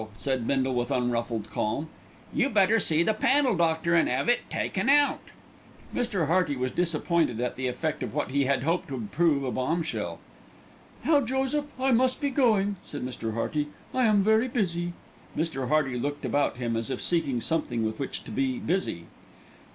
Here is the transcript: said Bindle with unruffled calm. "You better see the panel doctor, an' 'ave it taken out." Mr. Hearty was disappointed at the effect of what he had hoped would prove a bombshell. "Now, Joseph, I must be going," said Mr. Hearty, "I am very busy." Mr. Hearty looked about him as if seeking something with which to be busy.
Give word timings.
said 0.17 0.47
Bindle 0.47 0.73
with 0.73 0.89
unruffled 0.89 1.51
calm. 1.51 1.87
"You 2.33 2.49
better 2.49 2.79
see 2.79 3.03
the 3.03 3.13
panel 3.13 3.55
doctor, 3.55 3.93
an' 3.93 4.09
'ave 4.09 4.31
it 4.33 4.49
taken 4.49 4.89
out." 4.89 5.19
Mr. 5.93 6.25
Hearty 6.25 6.55
was 6.55 6.71
disappointed 6.71 7.39
at 7.39 7.55
the 7.55 7.67
effect 7.67 8.01
of 8.01 8.11
what 8.11 8.31
he 8.31 8.45
had 8.45 8.63
hoped 8.63 8.89
would 8.89 9.11
prove 9.11 9.43
a 9.43 9.51
bombshell. 9.51 10.17
"Now, 11.05 11.21
Joseph, 11.21 11.79
I 11.79 11.91
must 11.91 12.19
be 12.19 12.31
going," 12.31 12.77
said 12.83 13.05
Mr. 13.05 13.35
Hearty, 13.35 13.67
"I 13.93 14.05
am 14.05 14.23
very 14.23 14.47
busy." 14.47 14.93
Mr. 15.37 15.67
Hearty 15.67 15.99
looked 15.99 16.25
about 16.25 16.57
him 16.57 16.75
as 16.75 16.89
if 16.89 16.99
seeking 16.99 17.39
something 17.39 17.85
with 17.85 17.99
which 17.99 18.23
to 18.23 18.31
be 18.31 18.57
busy. 18.57 19.05